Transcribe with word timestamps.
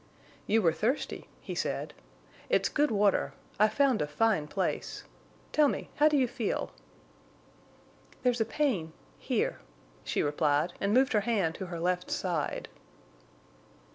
"You 0.47 0.63
were 0.63 0.73
thirsty," 0.73 1.27
he 1.41 1.53
said. 1.53 1.93
"It's 2.49 2.69
good 2.69 2.89
water. 2.89 3.33
I've 3.59 3.73
found 3.75 4.01
a 4.01 4.07
fine 4.07 4.47
place. 4.47 5.03
Tell 5.51 5.67
me—how 5.67 6.07
do 6.07 6.17
you 6.17 6.27
feel?" 6.27 6.71
"There's 8.23 8.41
pain—here," 8.49 9.59
she 10.03 10.23
replied, 10.23 10.73
and 10.81 10.91
moved 10.91 11.13
her 11.13 11.21
hand 11.21 11.53
to 11.53 11.67
her 11.67 11.79
left 11.79 12.09
side. 12.09 12.67